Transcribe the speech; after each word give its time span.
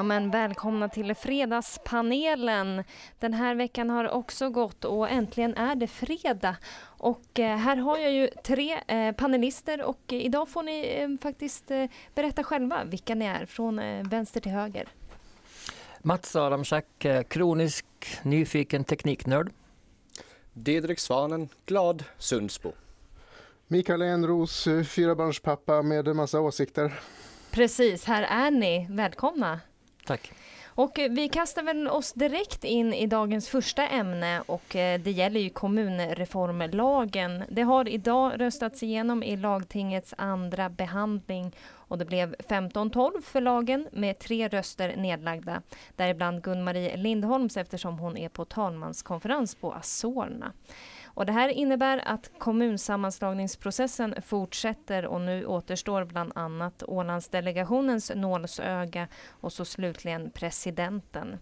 Ja, 0.00 0.04
men 0.04 0.30
välkomna 0.30 0.88
till 0.88 1.14
Fredagspanelen. 1.14 2.84
Den 3.18 3.34
här 3.34 3.54
veckan 3.54 3.90
har 3.90 4.08
också 4.08 4.50
gått 4.50 4.84
och 4.84 5.10
äntligen 5.10 5.56
är 5.56 5.74
det 5.74 5.86
fredag. 5.86 6.56
Och 6.82 7.38
eh, 7.38 7.56
här 7.56 7.76
har 7.76 7.98
jag 7.98 8.12
ju 8.12 8.28
tre 8.44 8.80
eh, 8.86 9.12
panelister 9.12 9.82
och 9.82 10.00
idag 10.08 10.48
får 10.48 10.62
ni 10.62 10.96
eh, 11.00 11.22
faktiskt 11.22 11.70
berätta 12.14 12.44
själva 12.44 12.84
vilka 12.84 13.14
ni 13.14 13.24
är 13.24 13.46
från 13.46 13.80
vänster 14.08 14.40
till 14.40 14.52
höger. 14.52 14.88
Mats 16.02 16.36
Adamczak, 16.36 17.06
kronisk 17.28 17.86
nyfiken 18.22 18.84
tekniknörd. 18.84 19.52
Didrik 20.52 20.98
Svanen, 20.98 21.48
glad 21.66 22.04
Sundsbo. 22.18 22.72
Mikael 23.66 24.02
Enros, 24.02 24.68
fyrabarnspappa 24.88 25.82
med 25.82 26.08
en 26.08 26.16
massa 26.16 26.40
åsikter. 26.40 27.00
Precis, 27.50 28.04
här 28.04 28.22
är 28.22 28.50
ni. 28.50 28.86
Välkomna. 28.90 29.60
Tack. 30.10 30.32
Och 30.64 30.98
eh, 30.98 31.10
vi 31.10 31.28
kastar 31.28 31.62
väl 31.62 31.88
oss 31.88 32.12
direkt 32.12 32.64
in 32.64 32.94
i 32.94 33.06
dagens 33.06 33.48
första 33.48 33.86
ämne 33.88 34.42
och 34.46 34.76
eh, 34.76 35.00
det 35.00 35.10
gäller 35.10 35.40
ju 35.40 35.50
kommunreformlagen. 35.50 37.44
Det 37.48 37.62
har 37.62 37.88
idag 37.88 38.40
röstats 38.40 38.82
igenom 38.82 39.22
i 39.22 39.36
lagtingets 39.36 40.14
andra 40.18 40.68
behandling 40.68 41.52
och 41.90 41.98
det 41.98 42.04
blev 42.04 42.34
15-12 42.34 43.20
för 43.20 43.40
lagen 43.40 43.88
med 43.92 44.18
tre 44.18 44.48
röster 44.48 44.96
nedlagda. 44.96 45.62
Däribland 45.96 46.42
Gun-Marie 46.42 46.96
Lindholms 46.96 47.56
eftersom 47.56 47.98
hon 47.98 48.16
är 48.16 48.28
på 48.28 48.44
talmanskonferens 48.44 49.54
på 49.54 49.74
Azorna. 49.74 50.52
Och 51.04 51.26
det 51.26 51.32
här 51.32 51.48
innebär 51.48 52.02
att 52.06 52.30
kommunsammanslagningsprocessen 52.38 54.14
fortsätter 54.22 55.06
och 55.06 55.20
nu 55.20 55.46
återstår 55.46 56.04
bland 56.04 56.32
annat 56.34 56.82
Ålandsdelegationens 56.86 58.12
nålsöga 58.14 59.08
och 59.28 59.52
så 59.52 59.64
slutligen 59.64 60.30
presidenten. 60.30 61.38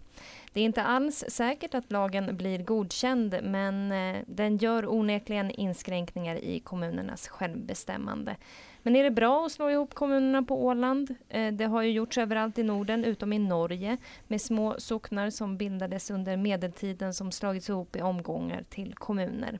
Det 0.53 0.59
är 0.61 0.65
inte 0.65 0.83
alls 0.83 1.25
säkert 1.27 1.73
att 1.73 1.91
lagen 1.91 2.37
blir 2.37 2.63
godkänd 2.63 3.39
men 3.43 3.91
eh, 3.91 4.21
den 4.27 4.57
gör 4.57 4.93
onekligen 4.93 5.51
inskränkningar 5.51 6.35
i 6.35 6.59
kommunernas 6.59 7.27
självbestämmande. 7.27 8.35
Men 8.83 8.95
är 8.95 9.03
det 9.03 9.11
bra 9.11 9.45
att 9.45 9.51
slå 9.51 9.69
ihop 9.69 9.93
kommunerna 9.93 10.43
på 10.43 10.65
Åland? 10.65 11.15
Eh, 11.29 11.53
det 11.53 11.65
har 11.65 11.81
ju 11.81 11.91
gjorts 11.91 12.17
överallt 12.17 12.57
i 12.57 12.63
Norden 12.63 13.05
utom 13.05 13.33
i 13.33 13.39
Norge 13.39 13.97
med 14.27 14.41
små 14.41 14.75
socknar 14.77 15.29
som 15.29 15.57
bildades 15.57 16.11
under 16.11 16.37
medeltiden 16.37 17.13
som 17.13 17.31
slagits 17.31 17.69
ihop 17.69 17.95
i 17.95 18.01
omgångar 18.01 18.63
till 18.69 18.93
kommuner. 18.93 19.59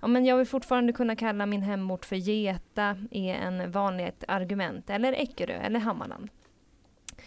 Ja, 0.00 0.08
men 0.08 0.24
jag 0.24 0.36
vill 0.36 0.46
fortfarande 0.46 0.92
kunna 0.92 1.16
kalla 1.16 1.46
min 1.46 1.62
hemort 1.62 2.04
för 2.04 2.16
Geta 2.16 2.96
är 3.10 3.34
en 3.34 3.70
vanligt 3.70 4.24
argument, 4.28 4.90
eller 4.90 5.12
Eckerö 5.12 5.52
eller 5.52 5.80
Hammarland. 5.80 6.28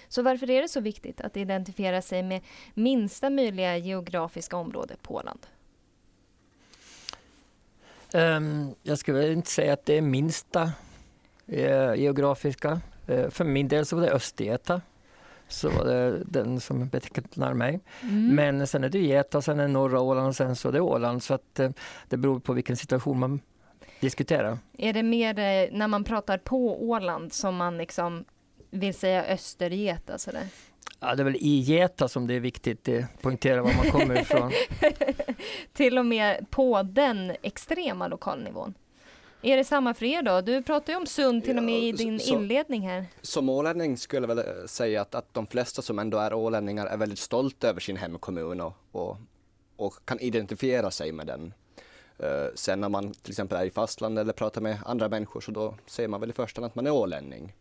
Så 0.08 0.22
varför 0.22 0.50
är 0.50 0.62
det 0.62 0.68
så 0.68 0.80
viktigt 0.80 1.22
att 1.22 1.38
identifiera 1.38 2.02
sig 2.02 2.24
med 2.24 2.42
minsta 2.74 3.30
möjliga 3.30 3.78
geografiska 3.78 4.58
område 4.58 4.96
på 5.02 5.16
Åland? 5.16 5.40
Um, 8.14 8.76
jag 8.84 8.98
skulle 8.98 9.32
inte 9.32 9.52
säga 9.52 9.74
att 9.74 9.86
det 9.86 9.94
är 9.94 10.02
minsta 10.02 10.72
geografiska. 11.48 12.82
Eh, 13.08 13.30
för 13.30 13.44
min 13.44 13.68
del 13.68 13.86
så 13.86 13.96
var 13.96 14.04
det 14.04 14.12
Östergeta. 14.12 14.82
Så 15.48 15.70
var 15.70 15.86
det 15.86 16.24
den 16.24 16.60
som 16.60 16.88
betecknar 16.88 17.54
mig. 17.54 17.80
Mm. 18.02 18.36
Men 18.36 18.68
sen 18.68 18.84
är 18.84 18.90
det 18.90 19.00
Geta, 19.00 19.42
sen 19.42 19.60
är 19.60 19.64
det 19.64 19.74
norra 19.74 20.02
Åland 20.02 20.28
och 20.28 20.36
sen 20.36 20.56
så 20.56 20.68
är 20.68 20.72
det 20.72 20.82
Åland. 20.82 21.24
Så 21.24 21.34
att 21.34 21.60
eh, 21.60 21.70
det 22.10 22.18
beror 22.18 22.40
på 22.40 22.54
vilken 22.54 22.78
situation 22.78 23.20
man 23.20 23.40
diskuterar. 24.00 24.58
Är 24.78 24.94
det 24.94 25.04
mer 25.04 25.40
eh, 25.40 25.70
när 25.72 25.88
man 25.88 26.04
pratar 26.04 26.38
på 26.38 26.90
Åland 26.90 27.34
som 27.34 27.56
man 27.56 27.78
liksom 27.78 28.26
vill 28.70 28.94
säga 28.94 29.26
Östergeta 29.26 30.18
sådär? 30.18 30.48
Ja, 31.00 31.16
det 31.16 31.22
är 31.22 31.26
väl 31.26 31.36
i 31.36 31.60
Geta 31.60 32.08
som 32.08 32.28
det 32.28 32.34
är 32.34 32.40
viktigt 32.40 32.90
att 32.90 33.22
poängtera 33.22 33.62
var 33.62 33.74
man 33.74 33.92
kommer 33.92 34.22
ifrån. 34.22 34.52
Till 35.74 35.98
och 35.98 36.06
med 36.06 36.50
på 36.50 36.84
den 36.84 37.32
extrema 37.42 38.08
lokalnivån? 38.08 38.74
Är 39.42 39.58
det 39.58 39.64
samma 39.64 39.94
för 39.94 40.06
er 40.06 40.22
då? 40.22 40.42
Du 40.42 40.64
pratar 40.64 40.94
ju 40.94 40.98
om 40.98 41.06
Sund 41.06 41.44
till 41.44 41.58
och 41.58 41.64
med 41.64 41.84
i 41.84 41.92
din 41.92 42.20
så, 42.20 42.34
inledning 42.34 42.88
här. 42.88 43.06
Som 43.22 43.50
ålänning 43.50 43.98
skulle 43.98 44.28
jag 44.28 44.36
väl 44.36 44.68
säga 44.68 45.02
att, 45.02 45.16
att 45.16 45.34
de 45.34 45.48
flesta 45.48 45.82
som 45.82 46.00
ändå 46.00 46.18
är 46.18 46.34
ålänningar 46.34 46.86
är 46.86 46.98
väldigt 46.98 47.20
stolta 47.20 47.70
över 47.70 47.80
sin 47.80 47.98
hemkommun 47.98 48.62
och, 48.62 48.74
och, 48.92 49.18
och 49.76 50.06
kan 50.06 50.20
identifiera 50.20 50.92
sig 50.92 51.12
med 51.12 51.28
den. 51.28 51.54
Uh, 52.24 52.48
sen 52.56 52.82
när 52.82 52.90
man 52.90 53.14
till 53.14 53.32
exempel 53.32 53.58
är 53.58 53.66
i 53.66 53.72
fastlandet 53.72 54.22
eller 54.22 54.34
pratar 54.34 54.62
med 54.62 54.78
andra 54.86 55.10
människor 55.10 55.42
så 55.42 55.52
då 55.52 55.76
säger 55.86 56.10
man 56.10 56.20
väl 56.20 56.30
i 56.30 56.34
första 56.34 56.62
hand 56.62 56.70
att 56.72 56.76
man 56.76 56.88
är 56.88 56.92
ålänning. 56.92 57.54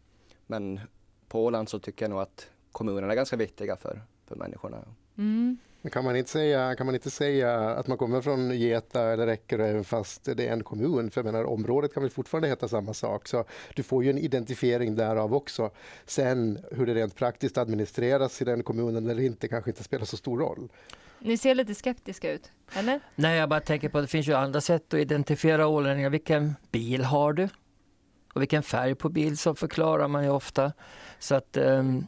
Men 0.47 0.81
på 1.29 1.45
Åland 1.45 1.69
så 1.69 1.79
tycker 1.79 2.05
jag 2.05 2.11
nog 2.11 2.21
att 2.21 2.51
kommunerna 2.73 3.13
är 3.13 3.17
ganska 3.17 3.37
viktiga 3.37 3.77
för, 3.77 4.03
för 4.27 4.37
människorna. 4.37 4.85
Mm. 5.19 5.59
Kan 5.93 6.05
man, 6.05 6.17
inte 6.17 6.31
säga, 6.31 6.75
kan 6.75 6.87
man 6.87 6.95
inte 6.95 7.11
säga 7.11 7.61
att 7.61 7.87
man 7.87 7.99
kommer 7.99 8.21
från 8.21 8.59
Geta 8.59 9.13
eller 9.13 9.27
Räckerö 9.27 9.67
även 9.67 9.85
fast 9.85 10.25
det 10.25 10.49
är 10.49 10.53
en 10.53 10.65
kommun? 10.65 11.11
För 11.11 11.21
jag 11.21 11.33
menar, 11.33 11.45
området 11.45 11.95
kan 11.95 12.03
väl 12.03 12.13
fortfarande 12.13 12.49
heta 12.49 12.69
samma 12.69 12.95
sak. 12.95 13.29
Så 13.29 13.45
du 13.75 13.83
får 13.83 14.05
ju 14.05 14.11
en 14.11 14.19
identifiering 14.19 14.97
därav 14.97 15.35
också. 15.35 15.71
Sen 16.07 16.59
hur 16.73 16.87
det 16.87 16.95
rent 16.95 17.15
praktiskt 17.15 17.59
administreras 17.59 18.43
i 18.43 18.45
den 18.45 18.63
kommunen 18.63 19.11
eller 19.11 19.23
inte 19.23 19.49
kanske 19.49 19.71
inte 19.71 19.85
spelar 19.85 20.05
så 20.05 20.17
stor 20.17 20.39
roll. 20.39 20.69
Ni 21.19 21.39
ser 21.39 21.55
lite 21.55 21.75
skeptiska 21.75 22.33
ut, 22.33 22.51
eller? 22.73 23.01
Nej, 23.15 23.39
jag 23.39 23.49
bara 23.49 23.61
tänker 23.61 23.89
på 23.89 23.99
att 23.99 24.05
det 24.05 24.09
finns 24.09 24.29
ju 24.29 24.35
andra 24.35 24.61
sätt 24.61 24.95
att 24.95 25.01
identifiera 25.01 25.67
ålänningar. 25.67 26.11
Vilken 26.11 26.55
bil 26.71 27.05
har 27.05 27.33
du? 27.33 27.49
Och 28.33 28.43
vilken 28.43 28.63
färg 28.63 28.95
på 28.95 29.09
bil 29.09 29.39
så 29.39 29.55
förklarar 29.55 30.09
man 30.09 30.25
ju 30.25 30.31
ofta. 30.31 30.73
Så 31.19 31.35
att 31.35 31.57
um, 31.57 32.07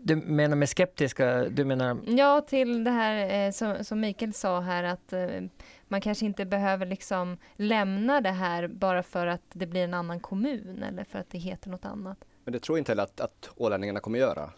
du 0.00 0.16
menar 0.16 0.56
med 0.56 0.68
skeptiska? 0.68 1.44
Du 1.44 1.64
menar... 1.64 1.98
Ja, 2.06 2.40
till 2.40 2.84
det 2.84 2.90
här 2.90 3.46
eh, 3.46 3.52
som, 3.52 3.84
som 3.84 4.00
Mikael 4.00 4.34
sa 4.34 4.60
här 4.60 4.84
att 4.84 5.12
eh, 5.12 5.28
man 5.88 6.00
kanske 6.00 6.26
inte 6.26 6.44
behöver 6.44 6.86
liksom 6.86 7.36
lämna 7.56 8.20
det 8.20 8.30
här 8.30 8.68
bara 8.68 9.02
för 9.02 9.26
att 9.26 9.42
det 9.52 9.66
blir 9.66 9.84
en 9.84 9.94
annan 9.94 10.20
kommun 10.20 10.82
eller 10.82 11.04
för 11.04 11.18
att 11.18 11.30
det 11.30 11.38
heter 11.38 11.70
något 11.70 11.84
annat. 11.84 12.24
Men 12.44 12.52
det 12.52 12.60
tror 12.60 12.78
jag 12.78 12.80
inte 12.80 12.92
heller 12.92 13.02
att, 13.02 13.20
att 13.20 13.50
ålänningarna 13.56 14.00
kommer 14.00 14.18
göra. 14.18 14.50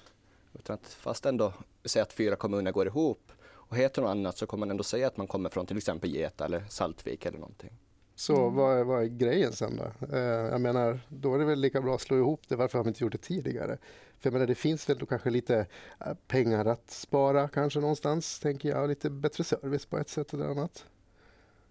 Utan 0.53 0.75
att 0.75 0.87
fast 0.87 1.27
ändå 1.27 1.53
säga 1.85 2.03
att 2.03 2.13
fyra 2.13 2.37
kommuner 2.37 2.73
går 2.73 2.87
ihop 2.87 3.33
och 3.45 3.77
heter 3.77 4.03
något 4.03 4.11
annat 4.11 4.37
så 4.37 4.47
kommer 4.47 4.61
man 4.61 4.71
ändå 4.71 4.85
säga 4.85 5.07
att 5.07 5.17
man 5.17 5.27
kommer 5.27 5.49
från 5.49 5.67
till 5.67 5.77
exempel 5.77 6.11
Geta 6.11 6.45
eller 6.45 6.65
Saltvik 6.69 7.27
eller 7.27 7.39
någonting. 7.39 7.73
Så 8.15 8.37
mm. 8.37 8.55
vad, 8.55 8.79
är, 8.79 8.85
vad 8.85 9.03
är 9.03 9.07
grejen 9.07 9.53
sen 9.53 9.77
då? 9.77 10.17
Eh, 10.17 10.23
jag 10.23 10.61
menar, 10.61 11.01
då 11.09 11.35
är 11.35 11.39
det 11.39 11.45
väl 11.45 11.61
lika 11.61 11.81
bra 11.81 11.95
att 11.95 12.01
slå 12.01 12.17
ihop 12.17 12.41
det. 12.49 12.57
Varför 12.57 12.79
har 12.79 12.85
vi 12.85 12.89
inte 12.89 13.05
gjort 13.05 13.13
det 13.13 13.19
tidigare? 13.19 13.79
För 14.19 14.29
jag 14.29 14.33
menar, 14.33 14.47
det 14.47 14.55
finns 14.55 14.89
väl 14.89 14.99
då 14.99 15.07
kanske 15.07 15.31
lite 15.31 15.67
eh, 16.01 16.15
pengar 16.29 16.67
att 16.67 16.91
spara 16.91 17.49
kanske 17.49 17.81
någonstans, 17.81 18.41
tänker 18.41 18.69
jag. 18.69 18.89
Lite 18.89 19.11
bättre 19.11 19.45
service 19.45 19.87
på 19.87 19.99
ett 19.99 20.09
sätt 20.09 20.35
eller 20.35 20.47
annat. 20.47 20.85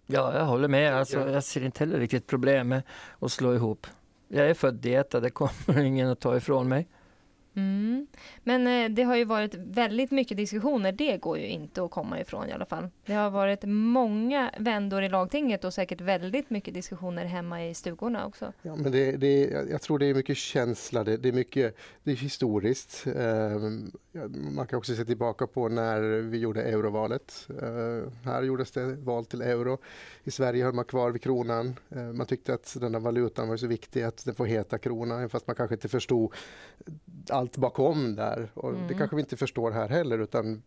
Ja, 0.05 0.37
jag 0.37 0.45
håller 0.45 0.67
med. 0.67 0.95
Alltså, 0.95 1.29
jag 1.29 1.43
ser 1.43 1.63
inte 1.63 1.79
heller 1.79 1.99
riktigt 1.99 2.27
problem 2.27 2.67
med 2.67 2.83
att 3.19 3.31
slå 3.31 3.55
ihop. 3.55 3.87
Jag 4.27 4.49
är 4.49 4.53
född 4.53 4.85
i 4.85 5.03
det 5.11 5.29
kommer 5.29 5.79
ingen 5.83 6.09
att 6.09 6.19
ta 6.19 6.37
ifrån 6.37 6.69
mig. 6.69 6.87
Mm. 7.55 8.07
Men 8.43 8.67
eh, 8.67 8.89
det 8.95 9.03
har 9.03 9.15
ju 9.15 9.25
varit 9.25 9.55
väldigt 9.55 10.11
mycket 10.11 10.37
diskussioner. 10.37 10.91
Det 10.91 11.17
går 11.17 11.37
ju 11.37 11.47
inte 11.47 11.83
att 11.83 11.91
komma 11.91 12.19
ifrån 12.19 12.49
i 12.49 12.51
alla 12.51 12.65
fall. 12.65 12.89
Det 13.05 13.13
har 13.13 13.29
varit 13.29 13.63
många 13.65 14.51
vändor 14.59 15.03
i 15.03 15.09
lagtinget 15.09 15.63
och 15.63 15.73
säkert 15.73 16.01
väldigt 16.01 16.49
mycket 16.49 16.73
diskussioner 16.73 17.25
hemma 17.25 17.65
i 17.65 17.73
stugorna 17.73 18.25
också. 18.25 18.53
Ja, 18.61 18.75
men 18.75 18.91
det, 18.91 19.11
det, 19.11 19.41
jag 19.69 19.81
tror 19.81 19.99
det 19.99 20.05
är 20.05 20.13
mycket 20.13 20.37
känsla, 20.37 21.03
det, 21.03 21.17
det 21.17 21.29
är 21.29 21.33
mycket 21.33 21.75
det 22.03 22.11
är 22.11 22.15
historiskt. 22.15 23.07
Eh, 23.07 23.59
man 24.55 24.67
kan 24.67 24.77
också 24.77 24.95
se 24.95 25.05
tillbaka 25.05 25.47
på 25.47 25.69
när 25.69 26.01
vi 26.21 26.37
gjorde 26.37 26.63
eurovalet. 26.63 27.47
Eh, 27.61 28.11
här 28.23 28.43
gjordes 28.43 28.71
det 28.71 28.95
val 28.95 29.25
till 29.25 29.41
euro. 29.41 29.77
I 30.23 30.31
Sverige 30.31 30.63
höll 30.63 30.73
man 30.73 30.85
kvar 30.85 31.11
vid 31.11 31.21
kronan. 31.21 31.75
Eh, 31.89 32.03
man 32.03 32.27
tyckte 32.27 32.53
att 32.53 32.77
den 32.79 32.93
här 32.93 33.01
valutan 33.01 33.49
var 33.49 33.57
så 33.57 33.67
viktig 33.67 34.03
att 34.03 34.25
den 34.25 34.35
får 34.35 34.45
heta 34.45 34.77
krona, 34.77 35.29
fast 35.29 35.47
man 35.47 35.55
kanske 35.55 35.75
inte 35.75 35.89
förstod 35.89 36.33
allt 37.41 37.57
bakom 37.57 38.15
där. 38.15 38.51
Och 38.53 38.69
mm. 38.69 38.87
Det 38.87 38.93
kanske 38.93 39.15
vi 39.15 39.21
inte 39.21 39.37
förstår 39.37 39.71
här 39.71 39.89
heller 39.89 40.19
utan 40.19 40.63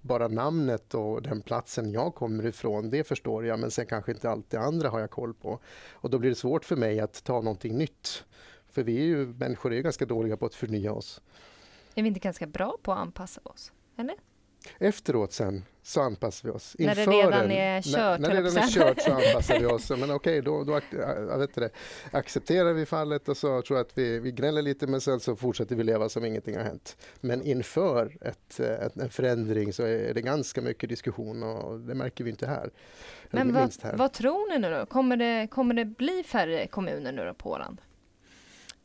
bara 0.00 0.28
namnet 0.28 0.94
och 0.94 1.22
den 1.22 1.42
platsen 1.42 1.92
jag 1.92 2.14
kommer 2.14 2.46
ifrån, 2.46 2.90
det 2.90 3.04
förstår 3.04 3.46
jag 3.46 3.58
men 3.58 3.70
sen 3.70 3.86
kanske 3.86 4.12
inte 4.12 4.30
allt 4.30 4.50
det 4.50 4.60
andra 4.60 4.88
har 4.88 5.00
jag 5.00 5.10
koll 5.10 5.34
på. 5.34 5.58
Och 5.92 6.10
då 6.10 6.18
blir 6.18 6.30
det 6.30 6.36
svårt 6.36 6.64
för 6.64 6.76
mig 6.76 7.00
att 7.00 7.24
ta 7.24 7.40
någonting 7.40 7.78
nytt. 7.78 8.24
För 8.68 8.82
vi 8.82 8.98
är 8.98 9.04
ju, 9.04 9.26
människor 9.26 9.72
är 9.72 9.76
ju 9.76 9.82
ganska 9.82 10.06
dåliga 10.06 10.36
på 10.36 10.46
att 10.46 10.54
förnya 10.54 10.92
oss. 10.92 11.20
Är 11.94 12.02
vi 12.02 12.08
inte 12.08 12.20
ganska 12.20 12.46
bra 12.46 12.76
på 12.82 12.92
att 12.92 12.98
anpassa 12.98 13.40
oss? 13.44 13.72
Eller? 13.96 14.16
Efteråt 14.78 15.32
sen 15.32 15.64
så 15.82 16.00
anpassar 16.00 16.48
vi 16.48 16.54
oss. 16.54 16.74
Inför 16.78 16.96
när 16.96 17.06
det 17.06 17.12
redan 17.12 17.50
är 17.50 17.82
kört? 17.82 17.94
När, 17.94 18.18
när 18.18 18.28
det 18.28 18.48
redan 18.48 18.64
är 18.64 18.68
kört 18.68 19.00
så 19.02 19.12
anpassar 19.12 19.60
vi 19.60 19.66
oss. 19.66 19.90
Men 19.90 20.02
okej, 20.02 20.14
okay, 20.14 20.40
då, 20.40 20.64
då 20.64 20.80
jag 20.90 21.38
vet 21.38 21.54
det, 21.54 21.70
accepterar 22.10 22.72
vi 22.72 22.86
fallet 22.86 23.28
och 23.28 23.36
så 23.36 23.62
tror 23.62 23.78
jag 23.78 23.86
att 23.86 23.98
vi, 23.98 24.18
vi 24.18 24.32
gnäller 24.32 24.62
lite 24.62 24.86
men 24.86 25.00
sen 25.00 25.20
så 25.20 25.36
fortsätter 25.36 25.76
vi 25.76 25.84
leva 25.84 26.08
som 26.08 26.24
ingenting 26.24 26.56
har 26.56 26.64
hänt. 26.64 26.96
Men 27.20 27.42
inför 27.42 28.16
ett, 28.20 28.60
ett, 28.60 28.96
en 28.96 29.10
förändring 29.10 29.72
så 29.72 29.82
är 29.82 30.14
det 30.14 30.22
ganska 30.22 30.60
mycket 30.60 30.88
diskussion 30.88 31.42
och 31.42 31.80
det 31.80 31.94
märker 31.94 32.24
vi 32.24 32.30
inte 32.30 32.46
här. 32.46 32.70
Men 33.30 33.54
vad, 33.54 33.72
här. 33.82 33.96
vad 33.96 34.12
tror 34.12 34.50
ni 34.50 34.58
nu 34.58 34.70
då? 34.70 34.86
Kommer 34.86 35.16
det, 35.16 35.46
kommer 35.50 35.74
det 35.74 35.84
bli 35.84 36.24
färre 36.26 36.66
kommuner 36.66 37.12
nu 37.12 37.24
då 37.24 37.34
på 37.34 37.50
Åland? 37.50 37.80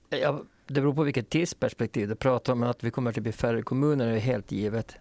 Jag 0.10 0.46
det 0.70 0.82
beror 0.82 0.94
på 0.94 1.04
vilket 1.04 1.30
tidsperspektiv 1.30 2.08
du 2.08 2.16
pratar 2.16 2.54
om. 2.54 2.64
Att 2.64 2.84
vi 2.84 2.92
kommer 2.92 3.10
att 3.10 3.18
bli 3.18 3.32
färre 3.32 3.62
kommuner 3.62 4.08
är 4.08 4.18
helt 4.18 4.52
givet. 4.52 4.96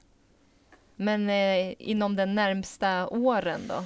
Men 1.01 1.31
eh, 1.31 1.75
inom 1.79 2.17
den 2.17 2.35
närmsta 2.35 3.09
åren 3.09 3.61
då? 3.69 3.85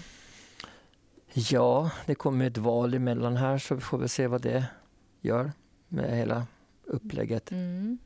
Ja, 1.32 1.90
det 2.06 2.14
kommer 2.14 2.46
ett 2.46 2.58
val 2.58 2.94
emellan 2.94 3.36
här 3.36 3.58
så 3.58 3.74
vi 3.74 3.80
får 3.80 3.98
väl 3.98 4.08
se 4.08 4.26
vad 4.26 4.42
det 4.42 4.66
gör 5.20 5.52
med 5.88 6.16
hela 6.16 6.46
upplägget. 6.84 7.50
Mm. 7.50 7.98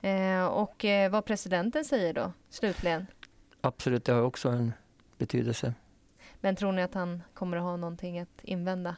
Eh, 0.00 0.44
och 0.46 0.84
eh, 0.84 1.10
vad 1.10 1.24
presidenten 1.24 1.84
säger 1.84 2.14
då, 2.14 2.32
slutligen? 2.50 3.06
Absolut, 3.60 4.04
det 4.04 4.12
har 4.12 4.22
också 4.22 4.48
en 4.48 4.72
betydelse. 5.18 5.74
Men 6.40 6.56
tror 6.56 6.72
ni 6.72 6.82
att 6.82 6.94
han 6.94 7.22
kommer 7.34 7.56
att 7.56 7.62
ha 7.62 7.76
någonting 7.76 8.18
att 8.18 8.40
invända? 8.42 8.96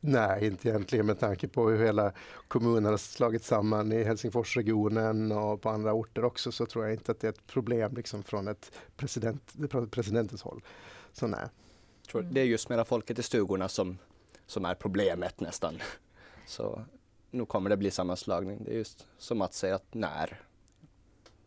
Nej, 0.00 0.46
inte 0.46 0.68
egentligen 0.68 1.06
med 1.06 1.18
tanke 1.18 1.48
på 1.48 1.70
hur 1.70 1.84
hela 1.84 2.12
kommunen 2.48 2.84
har 2.84 2.96
slagit 2.96 3.44
samman 3.44 3.92
i 3.92 4.02
Helsingforsregionen 4.04 5.32
och 5.32 5.62
på 5.62 5.68
andra 5.68 5.92
orter 5.92 6.24
också 6.24 6.52
så 6.52 6.66
tror 6.66 6.84
jag 6.84 6.94
inte 6.94 7.12
att 7.12 7.20
det 7.20 7.26
är 7.26 7.32
ett 7.32 7.46
problem 7.46 7.94
liksom 7.96 8.22
från 8.22 8.48
ett 8.48 8.72
president, 8.96 9.54
presidentens 9.90 10.42
håll. 10.42 10.62
Så 11.12 11.26
nej. 11.26 11.48
Det 12.30 12.40
är 12.40 12.44
just 12.44 12.68
mera 12.68 12.84
folket 12.84 13.18
i 13.18 13.22
stugorna 13.22 13.68
som, 13.68 13.98
som 14.46 14.64
är 14.64 14.74
problemet 14.74 15.40
nästan. 15.40 15.74
Så 16.46 16.84
nu 17.30 17.46
kommer 17.46 17.70
det 17.70 17.76
bli 17.76 17.90
sammanslagning. 17.90 18.64
Det 18.64 18.70
är 18.70 18.76
just 18.76 19.06
som 19.18 19.42
att 19.42 19.54
säga 19.54 19.74
att 19.74 19.94
när. 19.94 20.40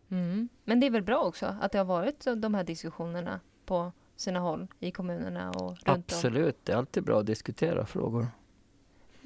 Mm. 0.10 0.50
Men 0.64 0.80
det 0.80 0.86
är 0.86 0.92
väl 0.92 1.04
bra 1.04 1.20
också 1.20 1.56
att 1.62 1.72
det 1.72 1.78
har 1.78 1.86
varit 1.86 2.28
de 2.38 2.54
här 2.54 2.64
diskussionerna 2.64 3.40
på 3.66 3.92
sina 4.16 4.40
håll 4.40 4.68
i 4.80 4.92
kommunerna 4.92 5.52
och 5.52 5.70
runt 5.70 5.82
Absolut, 5.84 6.56
om. 6.56 6.62
det 6.64 6.72
är 6.72 6.78
alltid 6.78 7.04
bra 7.04 7.20
att 7.20 7.26
diskutera 7.26 7.86
frågor. 7.86 8.28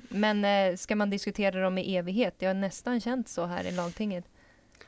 Men 0.10 0.46
eh, 0.46 0.76
ska 0.76 0.96
man 0.96 1.10
diskutera 1.10 1.62
dem 1.62 1.78
i 1.78 1.96
evighet? 1.96 2.36
Det 2.38 2.46
har 2.46 2.54
nästan 2.54 3.02
känts 3.02 3.34
så 3.34 3.46
här 3.46 3.64
i 3.64 3.72
lagtinget. 3.72 4.26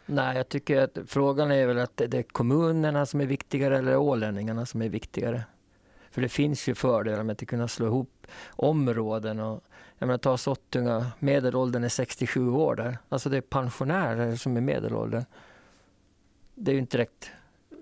Nej, 0.06 0.38
jag 0.38 0.50
tycker 0.50 0.82
att 0.82 0.98
frågan 1.08 1.52
är 1.52 1.68
väl 1.68 1.80
att 1.80 1.98
det 1.98 2.14
är 2.14 2.24
kommunerna 2.24 3.06
som 3.06 3.22
är 3.22 3.26
viktigare 3.26 3.78
eller 3.78 3.98
ålänningarna 3.98 4.66
som 4.66 4.82
är 4.82 4.90
viktigare. 4.90 5.44
För 6.12 6.22
det 6.22 6.30
finns 6.30 6.68
ju 6.68 6.76
fördelar 6.76 7.24
med 7.24 7.34
att 7.34 7.48
kunna 7.48 7.68
slå 7.68 7.86
ihop 7.86 8.28
områden. 8.50 9.40
Och, 9.40 9.64
jag 9.98 10.08
menar, 10.08 10.18
ta 10.18 10.38
Sottunga, 10.38 11.12
medelåldern 11.20 11.84
är 11.84 11.90
67 11.90 12.50
år 12.50 12.76
där. 12.76 12.98
Alltså 13.10 13.30
det 13.30 13.38
är 13.38 13.42
pensionärer 13.42 14.36
som 14.36 14.58
är 14.58 14.62
medelåldern. 14.62 15.26
Det 16.56 16.72
är 16.72 16.74
ju 16.74 16.80
inte 16.80 16.98
direkt 16.98 17.32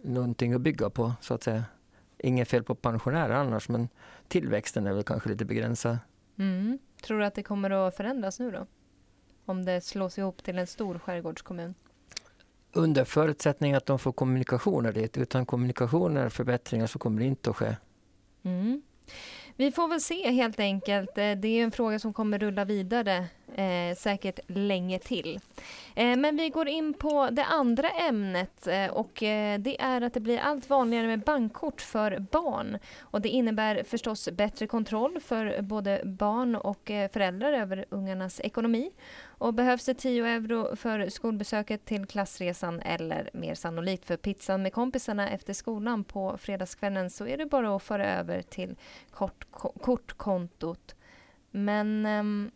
någonting 0.03 0.53
att 0.53 0.61
bygga 0.61 0.89
på, 0.89 1.13
så 1.21 1.33
att 1.33 1.43
säga. 1.43 1.63
Inget 2.17 2.49
fel 2.49 2.63
på 2.63 2.75
pensionärer 2.75 3.33
annars, 3.33 3.69
men 3.69 3.89
tillväxten 4.27 4.87
är 4.87 4.93
väl 4.93 5.03
kanske 5.03 5.29
lite 5.29 5.45
begränsad. 5.45 5.97
Mm. 6.37 6.79
Tror 7.03 7.19
du 7.19 7.25
att 7.25 7.33
det 7.35 7.43
kommer 7.43 7.69
att 7.69 7.95
förändras 7.95 8.39
nu 8.39 8.51
då? 8.51 8.67
Om 9.45 9.65
det 9.65 9.81
slås 9.81 10.17
ihop 10.17 10.43
till 10.43 10.57
en 10.57 10.67
stor 10.67 10.99
skärgårdskommun? 10.99 11.73
Under 12.73 13.05
förutsättning 13.05 13.73
att 13.73 13.85
de 13.85 13.99
får 13.99 14.11
kommunikationer 14.11 14.91
dit. 14.91 15.17
Utan 15.17 15.45
kommunikationer 15.45 16.25
och 16.25 16.33
förbättringar 16.33 16.87
så 16.87 16.99
kommer 16.99 17.19
det 17.19 17.25
inte 17.25 17.49
att 17.49 17.55
ske. 17.55 17.75
Mm. 18.43 18.81
Vi 19.55 19.71
får 19.71 19.87
väl 19.87 20.01
se 20.01 20.31
helt 20.31 20.59
enkelt. 20.59 21.17
Eh, 21.17 21.31
det 21.31 21.47
är 21.47 21.63
en 21.63 21.71
fråga 21.71 21.99
som 21.99 22.13
kommer 22.13 22.39
rulla 22.39 22.65
vidare 22.65 23.27
eh, 23.55 23.95
säkert 23.95 24.39
länge 24.47 24.99
till. 24.99 25.39
Eh, 25.95 26.15
men 26.17 26.37
vi 26.37 26.49
går 26.49 26.67
in 26.67 26.93
på 26.93 27.29
det 27.31 27.45
andra 27.45 27.89
ämnet 27.89 28.67
eh, 28.67 28.87
och 28.87 29.23
eh, 29.23 29.59
det 29.59 29.81
är 29.81 30.01
att 30.01 30.13
det 30.13 30.19
blir 30.19 30.39
allt 30.39 30.69
vanligare 30.69 31.07
med 31.07 31.19
bankkort 31.19 31.81
för 31.81 32.19
barn. 32.19 32.77
Och 33.01 33.21
det 33.21 33.29
innebär 33.29 33.83
förstås 33.83 34.29
bättre 34.31 34.67
kontroll 34.67 35.19
för 35.19 35.61
både 35.61 36.01
barn 36.05 36.55
och 36.55 36.91
eh, 36.91 37.09
föräldrar 37.11 37.53
över 37.53 37.85
ungarnas 37.89 38.39
ekonomi. 38.39 38.91
Och 39.37 39.53
behövs 39.53 39.85
det 39.85 39.93
10 39.93 40.25
euro 40.25 40.75
för 40.75 41.09
skolbesöket 41.09 41.85
till 41.85 42.05
klassresan 42.05 42.79
eller 42.79 43.29
mer 43.33 43.55
sannolikt 43.55 44.05
för 44.05 44.17
pizzan 44.17 44.63
med 44.63 44.73
kompisarna 44.73 45.29
efter 45.29 45.53
skolan 45.53 46.03
på 46.03 46.37
fredagskvällen 46.37 47.09
så 47.09 47.27
är 47.27 47.37
det 47.37 47.45
bara 47.45 47.75
att 47.75 47.83
föra 47.83 48.05
över 48.05 48.41
till 48.41 48.75
kort, 49.11 49.45
kortkontot. 49.81 50.95
Men 51.51 52.05
ehm, 52.05 52.51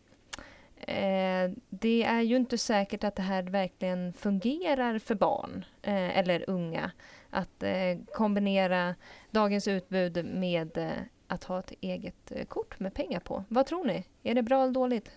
eh, 0.79 1.51
det 1.69 2.03
är 2.03 2.21
ju 2.21 2.35
inte 2.35 2.57
säkert 2.57 3.03
att 3.03 3.15
det 3.15 3.21
här 3.21 3.43
verkligen 3.43 4.13
fungerar 4.13 4.99
för 4.99 5.15
barn 5.15 5.65
eh, 5.81 6.17
eller 6.17 6.49
unga. 6.49 6.91
Att 7.29 7.63
eh, 7.63 7.97
kombinera 8.13 8.95
dagens 9.31 9.67
utbud 9.67 10.25
med 10.25 10.77
eh, 10.77 10.91
att 11.27 11.43
ha 11.43 11.59
ett 11.59 11.73
eget 11.81 12.31
eh, 12.31 12.45
kort 12.45 12.79
med 12.79 12.93
pengar 12.93 13.19
på. 13.19 13.43
Vad 13.47 13.65
tror 13.65 13.85
ni? 13.85 14.05
Är 14.23 14.35
det 14.35 14.43
bra 14.43 14.63
eller 14.63 14.73
dåligt? 14.73 15.11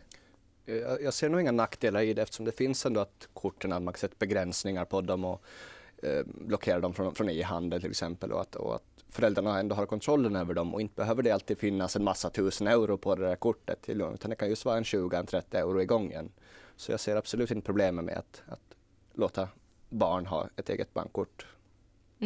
Eh, 0.67 0.75
jag, 0.75 1.03
jag 1.03 1.14
ser 1.14 1.29
nog 1.29 1.41
inga 1.41 1.53
nackdelar 1.53 2.00
i 2.00 2.15
det 2.15 2.23
eftersom 2.23 2.44
det 2.44 2.53
finns 2.53 2.87
ändå 2.87 3.00
att 3.00 3.29
korten, 3.32 3.70
man 3.70 3.94
kan 3.94 4.00
sätta 4.00 4.15
begränsningar 4.19 4.85
på 4.85 5.00
dem 5.00 5.25
och 5.25 5.44
eh, 6.03 6.23
blockera 6.26 6.81
dem 6.81 6.94
från, 6.94 7.15
från 7.15 7.29
e-handel 7.31 7.81
till 7.81 7.91
exempel 7.91 8.32
och 8.32 8.41
att, 8.41 8.56
och 8.56 8.75
att 8.75 8.92
föräldrarna 9.12 9.59
ändå 9.59 9.75
har 9.75 9.87
kontrollen 9.87 10.37
över 10.37 10.55
dem 10.55 10.75
och 10.75 10.81
inte 10.81 10.94
behöver 10.94 11.23
det 11.23 11.31
alltid 11.31 11.59
finnas 11.59 11.97
en 11.97 12.05
massa 12.05 12.31
tusen 12.31 12.67
euro 12.67 12.97
på 12.99 13.14
det 13.14 13.29
där 13.29 13.37
kortet 13.37 13.82
till 13.82 14.00
utan 14.00 14.31
det 14.31 14.37
kan 14.37 14.49
just 14.49 14.64
vara 14.64 14.76
en 14.76 14.85
20, 14.85 15.17
en 15.17 15.26
30 15.26 15.56
euro 15.56 15.82
i 15.82 15.87
gången. 15.87 16.32
Så 16.76 16.93
jag 16.93 17.00
ser 17.00 17.17
absolut 17.17 17.50
inte 17.50 17.67
problemet 17.67 18.05
med 18.05 18.19
att, 18.19 18.43
att 18.47 18.76
låta 19.14 19.49
barn 19.88 20.26
ha 20.26 20.49
ett 20.56 20.69
eget 20.69 20.94
bankkort. 20.94 21.47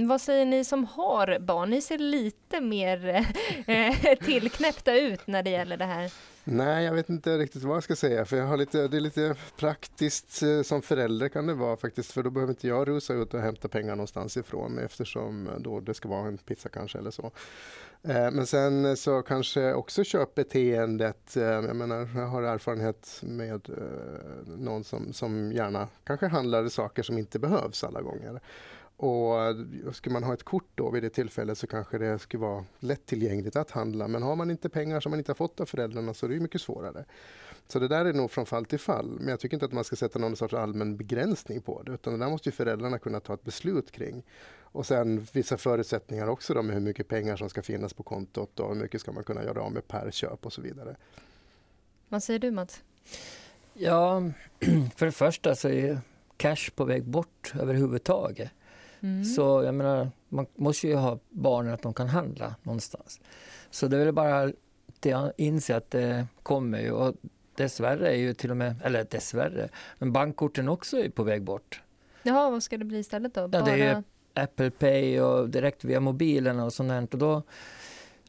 Vad 0.05 0.21
säger 0.21 0.47
ni 0.47 0.65
som 0.65 0.85
har 0.85 1.39
barn? 1.39 1.71
Ni 1.71 1.81
ser 1.81 1.99
lite 1.99 2.61
mer 2.61 3.07
eh, 3.67 4.19
tillknäppta 4.19 4.95
ut 4.97 5.27
när 5.27 5.43
det 5.43 5.51
gäller 5.51 5.77
det 5.77 5.85
här. 5.85 6.13
Nej, 6.45 6.85
jag 6.85 6.95
vet 6.95 7.09
inte 7.09 7.39
riktigt 7.39 7.63
vad 7.63 7.77
jag 7.77 7.83
ska 7.83 7.97
säga. 7.97 8.25
För 8.25 8.37
jag 8.37 8.47
har 8.47 8.57
lite, 8.57 8.89
det 8.89 8.97
är 8.97 9.01
lite 9.01 9.35
praktiskt 9.57 10.43
eh, 10.43 10.63
som 10.63 10.83
förälder 10.83 11.29
kan 11.29 11.47
det 11.47 11.55
vara 11.55 11.77
faktiskt. 11.77 12.13
För 12.13 12.23
då 12.23 12.31
behöver 12.31 12.53
inte 12.53 12.69
jag 12.69 12.89
rusa 12.89 13.15
ut 13.15 13.35
och 13.35 13.41
hämta 13.41 13.69
pengar 13.69 13.97
någonstans 13.97 14.37
ifrån 14.37 14.79
eftersom 14.79 15.47
eh, 15.49 15.59
då 15.59 15.81
det 15.81 15.95
ska 15.95 16.09
vara 16.09 16.29
en 16.29 16.39
pizza 16.39 16.69
kanske 16.69 16.99
eller 16.99 17.11
så. 17.11 17.31
Men 18.33 18.47
sen 18.47 18.97
så 18.97 19.23
kanske 19.23 19.75
också 19.75 20.05
köpbeteendet. 20.05 21.33
Jag 21.35 21.77
menar, 21.77 22.09
jag 22.15 22.27
har 22.27 22.43
erfarenhet 22.43 23.21
med 23.23 23.69
någon 24.47 24.85
som, 24.85 25.13
som 25.13 25.53
gärna 25.53 25.89
kanske 26.05 26.27
handlar 26.27 26.69
saker 26.69 27.03
som 27.03 27.19
inte 27.19 27.39
behövs 27.39 27.85
alla 27.85 28.03
gånger. 28.03 28.41
Och 28.97 29.37
ska 29.93 30.11
man 30.11 30.25
ha 30.25 30.35
ett 30.35 30.43
kort 30.43 30.71
då 30.75 30.91
vid 30.91 31.03
det 31.03 31.11
tillfället 31.11 31.59
så 31.59 31.67
kanske 31.67 31.99
det 31.99 32.19
skulle 32.19 32.41
vara 32.41 32.65
lättillgängligt 32.79 33.57
att 33.57 33.71
handla. 33.71 34.09
Men 34.09 34.23
har 34.23 34.37
man 34.37 34.51
inte 34.51 34.69
pengar 34.69 35.01
som 35.01 35.11
man 35.11 35.19
inte 35.19 35.31
har 35.31 35.37
fått 35.37 35.61
av 35.61 35.67
föräldrarna 35.67 36.15
så 36.15 36.27
är 36.27 36.31
det 36.31 36.41
mycket 36.41 36.61
svårare. 36.61 37.05
Så 37.69 37.79
det 37.79 37.89
där 37.89 38.05
är 38.05 38.13
nog 38.13 38.31
från 38.31 38.47
fall 38.47 38.65
till 38.65 38.79
fall. 38.79 39.11
Men 39.21 39.29
jag 39.29 39.41
tycker 39.41 39.57
inte 39.57 39.67
att 39.67 39.73
man 39.73 39.85
ska 39.85 39.97
sätta 39.97 40.19
någon 40.19 40.37
sorts 40.37 40.55
allmän 40.55 40.97
begränsning 40.97 41.61
på 41.61 41.83
det. 41.83 41.93
Utan 41.93 42.13
det 42.13 42.25
där 42.25 42.31
måste 42.31 42.49
ju 42.49 42.53
föräldrarna 42.53 42.99
kunna 42.99 43.21
ta 43.21 43.35
ett 43.35 43.45
beslut 43.45 43.91
kring. 43.91 44.23
Och 44.59 44.87
sen 44.87 45.27
vissa 45.33 45.57
förutsättningar 45.57 46.27
också 46.27 46.55
då 46.55 46.63
med 46.63 46.75
hur 46.75 46.83
mycket 46.83 47.09
pengar 47.09 47.37
som 47.37 47.49
ska 47.49 47.63
finnas 47.63 47.95
på 47.95 48.03
kontot 48.03 48.61
och 48.61 48.69
hur 48.69 48.83
mycket 48.83 49.01
ska 49.01 49.13
man 49.13 49.25
kunna 49.25 49.45
göra 49.45 49.63
av 49.63 49.73
med 49.73 49.89
per 49.89 50.11
köp 50.11 50.47
och 50.47 50.53
så 50.53 50.63
vidare. 50.63 50.97
Vad 52.09 52.23
säger 52.23 52.39
du 52.39 52.51
Mats? 52.51 52.83
Ja, 53.75 54.23
för 54.97 55.07
det 55.07 55.13
första 55.13 55.55
så 55.55 55.69
är 55.69 56.01
cash 56.37 56.71
på 56.75 56.85
väg 56.85 57.05
bort 57.05 57.53
överhuvudtaget. 57.61 58.51
Mm. 59.01 59.25
Så 59.25 59.63
jag 59.63 59.75
menar, 59.75 60.11
man 60.29 60.47
måste 60.55 60.87
ju 60.89 60.95
ha 60.95 61.19
barnen 61.31 61.75
att 61.75 61.83
de 61.83 61.95
kan 61.95 62.09
handla 62.09 62.55
någonstans. 62.63 63.21
Så 63.71 63.89
det 63.89 63.97
är 63.97 64.05
väl 64.05 64.15
bara 64.15 64.43
att 64.43 65.35
inse 65.37 65.77
att 65.77 65.91
det 65.91 66.27
kommer 66.43 66.81
ju. 66.81 66.91
Och 66.91 67.15
dessvärre 67.55 68.09
är 68.09 68.17
ju 68.17 68.35
till 68.35 68.51
och 68.51 68.57
med, 68.57 68.75
eller 68.85 69.07
dessvärre, 69.11 69.69
men 69.99 70.13
bankkorten 70.13 70.69
också 70.69 70.99
är 70.99 71.11
på 71.11 71.23
väg 71.23 71.43
bort. 71.43 71.83
Jaha, 72.23 72.51
vad 72.51 72.63
ska 72.63 72.79
det 72.79 72.85
bli 72.85 72.99
istället 72.99 73.35
då? 73.35 73.49
Bara... 73.49 73.59
Ja, 73.59 73.65
det 73.65 73.83
är 73.83 74.03
Apple 74.35 74.71
Pay 74.71 75.21
och 75.21 75.51
direkt 75.51 75.85
via 75.85 76.01
mobilen 76.01 76.61
och 76.61 76.73
sånt 76.73 77.15
Och 77.15 77.21
då 77.21 77.43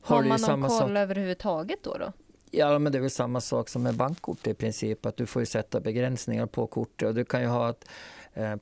har, 0.01 0.15
har 0.15 0.23
man 0.23 0.41
någon 0.41 0.61
koll 0.61 0.79
sak. 0.79 0.89
överhuvudtaget 0.89 1.83
då? 1.83 1.97
då? 1.97 2.13
Ja, 2.51 2.79
men 2.79 2.91
det 2.91 2.97
är 2.97 3.01
väl 3.01 3.09
samma 3.09 3.41
sak 3.41 3.69
som 3.69 3.83
med 3.83 3.95
bankkort 3.95 4.47
i 4.47 4.53
princip. 4.53 5.05
Att 5.05 5.17
du 5.17 5.25
får 5.25 5.45
sätta 5.45 5.79
begränsningar 5.79 6.45
på 6.45 6.67
kortet 6.67 7.07
och 7.07 7.15
du 7.15 7.25
kan 7.25 7.41
ju 7.41 7.47
ha 7.47 7.67
att 7.67 7.89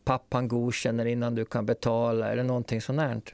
pappan 0.03 0.47
godkänner 0.47 1.05
innan 1.05 1.35
du 1.35 1.45
kan 1.45 1.65
betala 1.65 2.31
eller 2.31 2.43
någonting 2.43 2.81
sånt. 2.81 3.33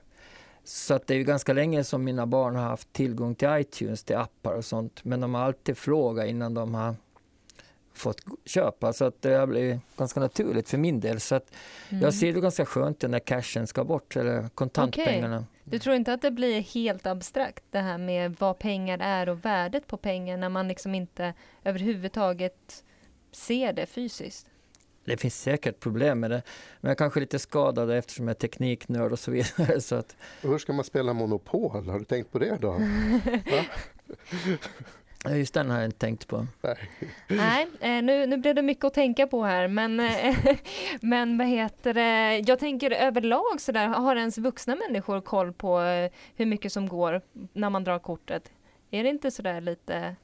Så 0.64 0.94
att 0.94 1.08
det 1.08 1.14
är 1.14 1.18
ju 1.18 1.24
ganska 1.24 1.54
länge 1.54 1.84
som 1.84 2.04
mina 2.04 2.26
barn 2.26 2.56
har 2.56 2.64
haft 2.64 2.94
tillgång 2.94 3.36
till 3.36 3.48
iTunes, 3.52 4.04
till 4.04 4.16
appar 4.16 4.54
och 4.54 4.66
sånt. 4.66 5.04
Men 5.04 5.22
de 5.22 5.34
har 5.34 5.42
alltid 5.42 5.78
frågat 5.78 6.28
innan 6.28 6.54
de 6.54 6.76
har 6.76 6.96
fått 7.94 8.22
köpa. 8.46 8.94
Så 8.94 9.06
att 9.06 9.22
det 9.22 9.34
har 9.34 9.48
blivit 9.48 9.82
ganska 9.98 10.20
naturligt 10.20 10.70
för 10.70 10.78
min 10.78 11.00
del. 11.00 11.20
Så 11.20 11.36
att 11.36 11.52
mm. 11.90 12.04
jag 12.04 12.14
ser 12.14 12.34
det 12.34 12.42
ganska 12.42 12.66
skönt 12.66 13.02
när 13.02 13.20
cashen 13.20 13.68
ska 13.68 13.84
bort, 13.84 14.16
eller 14.16 14.50
kontantpengarna. 14.50 15.38
Okay. 15.38 15.48
Du 15.64 15.80
tror 15.80 15.96
inte 15.96 16.14
att 16.14 16.22
det 16.22 16.32
blir 16.32 16.62
helt 16.62 17.08
abstrakt 17.08 17.64
det 17.72 17.80
här 17.80 17.98
med 17.98 18.36
vad 18.40 18.60
pengar 18.60 19.00
är 19.02 19.30
och 19.30 19.46
värdet 19.46 19.88
på 19.88 19.98
pengar 19.98 20.38
när 20.38 20.50
man 20.50 20.68
liksom 20.68 20.96
inte 20.96 21.34
överhuvudtaget 21.64 22.84
ser 23.32 23.74
det 23.74 23.86
fysiskt? 23.86 24.48
Det 25.06 25.18
finns 25.18 25.42
säkert 25.42 25.80
problem 25.80 26.20
med 26.20 26.32
det. 26.32 26.42
Men 26.82 26.90
jag 26.90 26.92
är 26.92 26.96
kanske 26.96 27.20
lite 27.20 27.40
skadad 27.40 27.92
eftersom 27.92 28.28
jag 28.28 28.36
är 28.36 28.40
tekniknörd 28.40 29.12
och 29.12 29.20
så 29.20 29.32
vidare. 29.32 29.82
Så 29.82 29.96
att... 29.96 30.16
hur 30.42 30.58
ska 30.58 30.74
man 30.74 30.86
spela 30.86 31.14
Monopol? 31.14 31.90
Har 31.90 32.00
du 32.00 32.06
tänkt 32.06 32.32
på 32.32 32.40
det 32.40 32.58
då? 32.62 32.82
Just 35.30 35.54
den 35.54 35.70
har 35.70 35.78
jag 35.78 35.86
inte 35.86 36.00
tänkt 36.00 36.28
på. 36.28 36.48
Nej, 37.28 37.68
eh, 37.80 38.04
nu, 38.04 38.26
nu 38.26 38.38
blev 38.38 38.56
det 38.56 38.62
mycket 38.62 38.86
att 38.86 38.94
tänka 38.94 39.28
på 39.28 39.44
här, 39.44 39.68
men, 39.68 40.00
eh, 40.00 40.36
men 41.02 41.38
vad 41.38 41.48
heter 41.48 41.94
det? 41.94 42.38
Jag 42.38 42.60
tänker 42.60 42.92
överlag 42.92 43.62
sådär, 43.62 43.88
har 43.88 44.16
ens 44.16 44.38
vuxna 44.38 44.76
människor 44.76 45.22
koll 45.22 45.54
på 45.54 45.82
eh, 45.82 46.12
hur 46.36 46.46
mycket 46.46 46.74
som 46.74 46.88
går 46.88 47.22
när 47.54 47.70
man 47.70 47.84
drar 47.84 48.00
kortet? 48.00 48.52
Är 48.92 49.04
det 49.04 49.10
inte 49.10 49.32
sådär 49.32 49.62
lite 49.62 50.16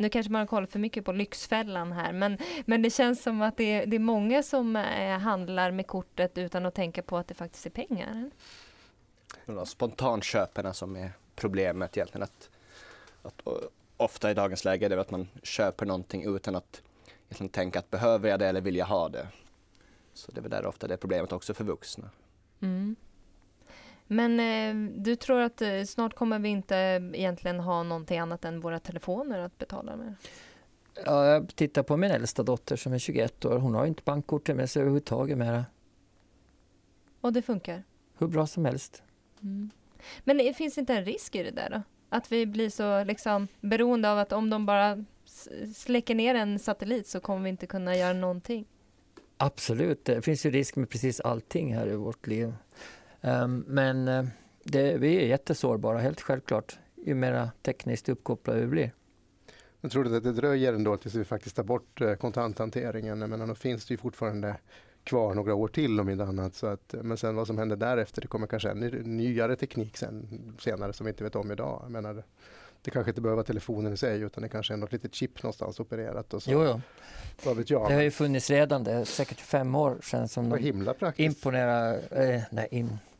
nu 0.00 0.08
kanske 0.08 0.32
man 0.32 0.38
har 0.38 0.46
kollat 0.46 0.70
för 0.70 0.78
mycket 0.78 1.04
på 1.04 1.12
Lyxfällan 1.12 1.92
här, 1.92 2.12
men, 2.12 2.38
men 2.66 2.82
det 2.82 2.90
känns 2.90 3.22
som 3.22 3.42
att 3.42 3.56
det 3.56 3.64
är, 3.64 3.86
det 3.86 3.96
är 3.96 4.00
många 4.00 4.42
som 4.42 4.76
eh, 4.76 5.18
handlar 5.18 5.70
med 5.70 5.86
kortet 5.86 6.38
utan 6.38 6.66
att 6.66 6.74
tänka 6.74 7.02
på 7.02 7.16
att 7.16 7.28
det 7.28 7.34
faktiskt 7.34 7.66
är 7.66 7.70
pengar. 7.70 8.30
Spontanköpen 9.64 10.74
som 10.74 10.96
är 10.96 11.12
problemet 11.36 11.96
egentligen. 11.96 12.22
Att, 12.22 12.50
att, 13.22 13.42
ofta 13.96 14.30
i 14.30 14.34
dagens 14.34 14.64
läge 14.64 14.86
är 14.86 14.90
det 14.90 15.00
att 15.00 15.10
man 15.10 15.28
köper 15.42 15.86
någonting 15.86 16.36
utan 16.36 16.56
att 16.56 16.82
egentligen 17.28 17.50
tänka 17.50 17.78
att 17.78 17.90
behöver 17.90 18.28
jag 18.28 18.38
det 18.38 18.46
eller 18.46 18.60
vill 18.60 18.76
jag 18.76 18.86
ha 18.86 19.08
det? 19.08 19.26
Så 20.14 20.32
det 20.32 20.40
är 20.40 20.42
väl 20.42 20.50
där 20.50 20.66
ofta 20.66 20.86
det 20.86 20.94
är 20.94 20.98
problemet 20.98 21.32
också 21.32 21.54
för 21.54 21.64
vuxna. 21.64 22.10
Mm. 22.60 22.96
Men 24.12 24.40
eh, 24.40 25.00
du 25.02 25.16
tror 25.16 25.40
att 25.40 25.62
eh, 25.62 25.84
snart 25.84 26.14
kommer 26.14 26.38
vi 26.38 26.48
inte 26.48 26.74
egentligen 27.14 27.60
ha 27.60 27.82
någonting 27.82 28.18
annat 28.18 28.44
än 28.44 28.60
våra 28.60 28.80
telefoner 28.80 29.38
att 29.38 29.58
betala 29.58 29.96
med? 29.96 30.14
Ja, 31.04 31.26
jag 31.26 31.56
tittar 31.56 31.82
på 31.82 31.96
min 31.96 32.10
äldsta 32.10 32.42
dotter 32.42 32.76
som 32.76 32.92
är 32.92 32.98
21 32.98 33.44
år. 33.44 33.58
Hon 33.58 33.74
har 33.74 33.86
inte 33.86 34.02
bankkortet 34.02 34.56
med 34.56 34.70
sig 34.70 34.80
överhuvudtaget 34.80 35.38
mera. 35.38 35.64
Och 37.20 37.32
det 37.32 37.42
funkar? 37.42 37.82
Hur 38.18 38.26
bra 38.26 38.46
som 38.46 38.64
helst. 38.64 39.02
Mm. 39.42 39.70
Men 40.24 40.38
det 40.38 40.54
finns 40.54 40.78
inte 40.78 40.94
en 40.94 41.04
risk 41.04 41.34
i 41.34 41.42
det 41.42 41.50
där 41.50 41.70
då? 41.70 41.82
Att 42.08 42.32
vi 42.32 42.46
blir 42.46 42.70
så 42.70 43.04
liksom 43.04 43.48
beroende 43.60 44.10
av 44.10 44.18
att 44.18 44.32
om 44.32 44.50
de 44.50 44.66
bara 44.66 45.04
släcker 45.74 46.14
ner 46.14 46.34
en 46.34 46.58
satellit 46.58 47.06
så 47.06 47.20
kommer 47.20 47.42
vi 47.42 47.50
inte 47.50 47.66
kunna 47.66 47.96
göra 47.96 48.12
någonting? 48.12 48.64
Absolut, 49.36 50.04
det 50.04 50.22
finns 50.22 50.46
ju 50.46 50.50
risk 50.50 50.76
med 50.76 50.90
precis 50.90 51.20
allting 51.20 51.74
här 51.74 51.86
i 51.86 51.96
vårt 51.96 52.26
liv. 52.26 52.52
Um, 53.20 53.64
men 53.68 54.08
uh, 54.08 54.26
det, 54.64 54.98
vi 54.98 55.16
är 55.16 55.26
jättesårbara, 55.26 55.98
helt 55.98 56.20
självklart, 56.20 56.78
ju 57.04 57.14
mer 57.14 57.48
tekniskt 57.62 58.08
uppkopplade 58.08 58.60
vi 58.60 58.66
blir. 58.66 58.92
Jag 59.80 59.92
tror 59.92 60.16
att 60.16 60.22
det 60.22 60.32
dröjer 60.32 60.72
ändå 60.72 60.96
tills 60.96 61.14
vi 61.14 61.24
faktiskt 61.24 61.56
tar 61.56 61.62
bort 61.62 62.00
uh, 62.00 62.14
kontanthanteringen. 62.14 63.18
Menar, 63.18 63.46
då 63.46 63.54
finns 63.54 63.86
det 63.86 63.94
ju 63.94 63.98
fortfarande 63.98 64.56
kvar 65.04 65.34
några 65.34 65.54
år 65.54 65.68
till 65.68 66.00
om 66.00 66.08
inte 66.08 66.24
annat. 66.24 66.54
Så 66.54 66.66
att, 66.66 66.94
men 67.02 67.16
sen 67.16 67.36
vad 67.36 67.46
som 67.46 67.58
händer 67.58 67.76
därefter, 67.76 68.22
det 68.22 68.28
kommer 68.28 68.46
kanske 68.46 68.70
en 68.70 68.78
nyare 69.16 69.56
teknik 69.56 69.96
sen, 69.96 70.28
senare 70.60 70.92
som 70.92 71.06
vi 71.06 71.10
inte 71.10 71.24
vet 71.24 71.36
om 71.36 71.50
idag. 71.50 71.80
Jag 71.82 71.90
menar, 71.90 72.22
det 72.82 72.90
kanske 72.90 73.10
inte 73.10 73.20
behöver 73.20 73.36
vara 73.36 73.46
telefonen 73.46 73.92
i 73.92 73.96
sig 73.96 74.20
utan 74.20 74.42
det 74.42 74.48
kanske 74.48 74.72
är 74.72 74.76
något 74.76 74.92
litet 74.92 75.14
chip 75.14 75.42
någonstans 75.42 75.80
opererat. 75.80 76.34
Och 76.34 76.42
så. 76.42 76.50
Jo, 76.50 76.64
jo. 76.64 76.80
Vad 77.44 77.56
vet 77.56 77.70
jag. 77.70 77.88
Det 77.88 77.94
har 77.94 78.02
ju 78.02 78.10
funnits 78.10 78.50
redan, 78.50 78.84
det 78.84 78.92
är 78.92 79.04
säkert 79.04 79.40
fem 79.40 79.74
år 79.74 79.98
sedan 80.02 80.28
som 80.28 80.50
Vad 80.50 80.60
himla 80.60 80.94
praktiskt. 80.94 81.26
imponerar, 81.26 82.00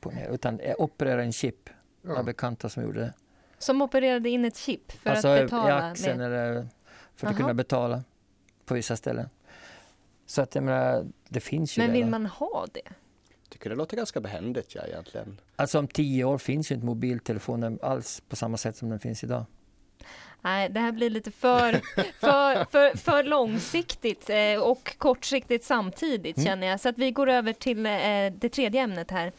eh, 0.07 0.13
nej 0.15 0.25
imponerar, 0.25 0.35
utan 0.35 0.61
opererar 0.79 1.19
en 1.19 1.33
chip. 1.33 1.71
Ja. 2.03 2.15
Jag 2.15 2.25
bekanta 2.25 2.69
som 2.69 2.83
gjorde 2.83 3.01
det. 3.01 3.13
Som 3.59 3.83
opererade 3.83 4.29
in 4.29 4.45
ett 4.45 4.57
chip 4.57 4.93
för 4.93 5.11
alltså, 5.11 5.29
att 5.29 5.43
betala? 5.43 5.69
i 5.69 5.91
axeln 5.91 6.19
med... 6.19 6.27
eller 6.27 6.69
för 7.17 7.27
att 7.27 7.33
Aha. 7.33 7.41
kunna 7.41 7.55
betala 7.55 8.03
på 8.65 8.75
vissa 8.75 8.97
ställen. 8.97 9.29
Så 10.27 10.43
att 10.43 10.55
jag 10.55 10.65
menar, 10.65 11.07
det 11.29 11.41
finns 11.41 11.79
ju 11.79 11.83
Men 11.83 11.93
vill 11.93 12.05
redan. 12.05 12.11
man 12.11 12.27
ha 12.27 12.67
det? 12.73 12.93
Tycker 13.49 13.71
det 13.71 13.77
låter 13.77 13.97
ganska 13.97 14.21
behändigt 14.21 14.75
ja, 14.75 14.83
egentligen. 14.87 15.41
Alltså 15.57 15.79
om 15.79 15.89
tio 15.89 16.25
år 16.25 16.39
finns 16.39 16.71
ju 16.71 16.75
inte 16.75 16.87
mobiltelefonen 16.87 17.79
alls 17.83 18.23
på 18.29 18.37
samma 18.37 18.57
sätt 18.57 18.77
som 18.77 18.89
den 18.89 18.99
finns 18.99 19.25
idag. 19.25 19.45
Nej, 20.43 20.69
det 20.69 20.81
här 20.81 20.93
blir 20.93 21.11
lite 21.11 21.31
för, 21.31 21.73
för, 22.21 22.65
för, 22.65 22.97
för 22.97 23.25
långsiktigt 23.25 24.31
eh, 24.31 24.63
och 24.63 24.99
kortsiktigt 24.99 25.65
samtidigt 25.65 26.37
mm. 26.37 26.47
känner 26.47 26.67
jag. 26.67 26.81
Så 26.81 26.89
att 26.89 26.99
vi 26.99 27.11
går 27.11 27.29
över 27.29 27.53
till 27.53 27.87
eh, 27.87 27.93
det 28.41 28.49
tredje 28.49 28.81
ämnet 28.81 29.11
här. 29.11 29.33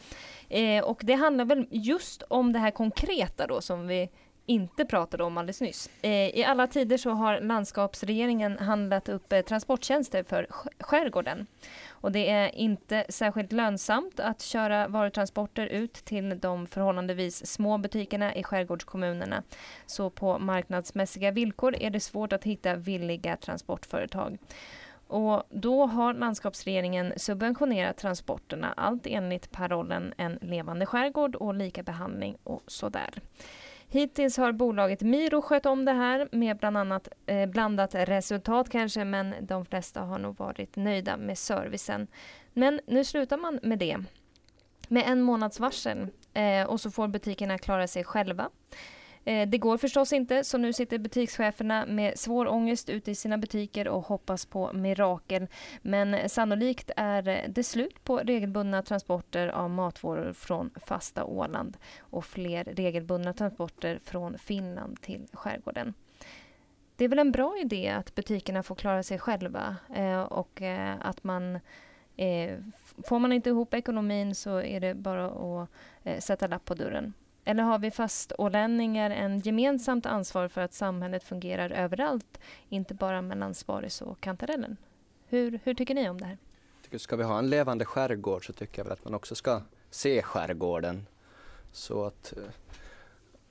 Eh, 0.52 0.84
och 0.84 1.00
det 1.04 1.14
handlar 1.14 1.44
väl 1.44 1.66
just 1.70 2.22
om 2.28 2.52
det 2.52 2.58
här 2.58 2.70
konkreta 2.70 3.46
då 3.46 3.60
som 3.60 3.86
vi 3.86 4.10
inte 4.46 4.84
pratade 4.84 5.24
om 5.24 5.38
alldeles 5.38 5.60
nyss. 5.60 5.90
Eh, 6.02 6.10
I 6.10 6.44
alla 6.44 6.66
tider 6.66 6.96
så 6.96 7.10
har 7.10 7.40
landskapsregeringen 7.40 8.58
handlat 8.58 9.08
upp 9.08 9.32
eh, 9.32 9.40
transporttjänster 9.40 10.22
för 10.22 10.46
skärgården. 10.80 11.46
Och 11.88 12.12
det 12.12 12.30
är 12.30 12.54
inte 12.54 13.04
särskilt 13.08 13.52
lönsamt 13.52 14.20
att 14.20 14.42
köra 14.42 14.88
varutransporter 14.88 15.66
ut 15.66 15.94
till 15.94 16.40
de 16.40 16.66
förhållandevis 16.66 17.46
små 17.46 17.78
butikerna 17.78 18.34
i 18.34 18.42
skärgårdskommunerna. 18.42 19.42
Så 19.86 20.10
på 20.10 20.38
marknadsmässiga 20.38 21.30
villkor 21.30 21.76
är 21.76 21.90
det 21.90 22.00
svårt 22.00 22.32
att 22.32 22.44
hitta 22.44 22.74
villiga 22.74 23.36
transportföretag. 23.36 24.38
Och 25.12 25.42
då 25.50 25.86
har 25.86 26.14
landskapsregeringen 26.14 27.12
subventionerat 27.16 27.96
transporterna, 27.96 28.74
allt 28.76 29.06
enligt 29.06 29.50
parollen 29.50 30.14
En 30.16 30.38
levande 30.40 30.86
skärgård 30.86 31.34
och 31.34 31.54
lika 31.54 31.82
behandling 31.82 32.36
och 32.44 32.62
sådär. 32.66 33.10
Hittills 33.88 34.36
har 34.36 34.52
bolaget 34.52 35.00
Miro 35.00 35.42
skött 35.42 35.66
om 35.66 35.84
det 35.84 35.92
här 35.92 36.28
med 36.32 36.56
bland 36.56 36.76
annat 36.76 37.08
eh, 37.26 37.46
blandat 37.46 37.94
resultat 37.94 38.68
kanske, 38.70 39.04
men 39.04 39.34
de 39.40 39.64
flesta 39.64 40.00
har 40.00 40.18
nog 40.18 40.36
varit 40.36 40.76
nöjda 40.76 41.16
med 41.16 41.38
servicen. 41.38 42.06
Men 42.52 42.80
nu 42.86 43.04
slutar 43.04 43.36
man 43.36 43.60
med 43.62 43.78
det. 43.78 43.98
Med 44.88 45.04
en 45.06 45.22
månads 45.22 45.60
varsel 45.60 46.06
eh, 46.34 46.66
och 46.66 46.80
så 46.80 46.90
får 46.90 47.08
butikerna 47.08 47.58
klara 47.58 47.86
sig 47.86 48.04
själva. 48.04 48.50
Eh, 49.24 49.48
det 49.48 49.58
går 49.58 49.78
förstås 49.78 50.12
inte, 50.12 50.44
så 50.44 50.58
nu 50.58 50.72
sitter 50.72 50.98
butikscheferna 50.98 51.86
med 51.86 52.18
svår 52.18 52.48
ångest 52.48 52.88
ute 52.88 53.10
i 53.10 53.14
sina 53.14 53.38
butiker 53.38 53.88
och 53.88 54.02
hoppas 54.02 54.46
på 54.46 54.72
mirakel. 54.72 55.46
Men 55.82 56.28
sannolikt 56.28 56.90
är 56.96 57.48
det 57.48 57.62
slut 57.64 58.04
på 58.04 58.18
regelbundna 58.18 58.82
transporter 58.82 59.48
av 59.48 59.70
matvaror 59.70 60.32
från 60.32 60.70
fasta 60.86 61.24
Åland 61.24 61.76
och 62.00 62.24
fler 62.24 62.64
regelbundna 62.64 63.32
transporter 63.32 64.00
från 64.04 64.38
Finland 64.38 65.00
till 65.00 65.26
skärgården. 65.32 65.94
Det 66.96 67.04
är 67.04 67.08
väl 67.08 67.18
en 67.18 67.32
bra 67.32 67.58
idé 67.62 67.88
att 67.88 68.14
butikerna 68.14 68.62
får 68.62 68.74
klara 68.74 69.02
sig 69.02 69.18
själva 69.18 69.76
eh, 69.94 70.22
och 70.22 70.62
eh, 70.62 70.94
att 71.00 71.24
man 71.24 71.58
Får 73.08 73.18
man 73.18 73.32
inte 73.32 73.50
ihop 73.50 73.74
ekonomin 73.74 74.34
så 74.34 74.60
är 74.60 74.80
det 74.80 74.94
bara 74.94 75.26
att 75.26 75.68
sätta 76.24 76.46
lapp 76.46 76.64
på 76.64 76.74
dörren. 76.74 77.12
Eller 77.44 77.62
har 77.62 77.78
vi 77.78 77.90
fastålänningar 77.90 79.10
en 79.10 79.38
gemensamt 79.40 80.06
ansvar 80.06 80.48
för 80.48 80.60
att 80.60 80.74
samhället 80.74 81.24
fungerar 81.24 81.70
överallt, 81.70 82.40
inte 82.68 82.94
bara 82.94 83.22
mellan 83.22 83.54
Sparis 83.54 84.02
och 84.02 84.20
Kantarellen? 84.20 84.76
Hur, 85.26 85.60
hur 85.64 85.74
tycker 85.74 85.94
ni 85.94 86.08
om 86.08 86.20
det 86.20 86.26
här? 86.26 86.38
Tycker, 86.82 86.98
ska 86.98 87.16
vi 87.16 87.24
ha 87.24 87.38
en 87.38 87.50
levande 87.50 87.84
skärgård 87.84 88.46
så 88.46 88.52
tycker 88.52 88.78
jag 88.78 88.84
väl 88.84 88.92
att 88.92 89.04
man 89.04 89.14
också 89.14 89.34
ska 89.34 89.62
se 89.90 90.22
skärgården. 90.22 91.06
Så 91.72 92.04
att 92.04 92.32
eh, 92.36 92.42